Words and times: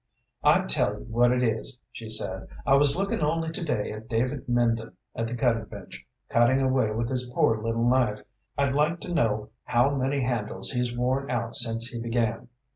I 0.43 0.65
tell 0.65 0.95
you 0.99 1.05
what 1.05 1.31
it 1.31 1.43
is," 1.43 1.79
she 1.91 2.09
said, 2.09 2.47
"I 2.65 2.73
was 2.73 2.95
lookin' 2.97 3.21
only 3.21 3.51
to 3.51 3.63
day 3.63 3.91
at 3.91 4.07
David 4.09 4.49
Mendon 4.49 4.93
at 5.15 5.27
the 5.27 5.35
cutting 5.35 5.65
bench, 5.65 6.07
cutting 6.27 6.59
away 6.59 6.89
with 6.89 7.07
his 7.07 7.27
poor 7.27 7.61
little 7.61 7.87
knife. 7.87 8.23
I'd 8.57 8.73
like 8.73 8.99
to 9.01 9.13
know 9.13 9.49
how 9.65 9.91
many 9.95 10.21
handles 10.21 10.71
he's 10.71 10.97
worn 10.97 11.29
out 11.29 11.55
since 11.55 11.89
he 11.89 11.99
began. 11.99 12.47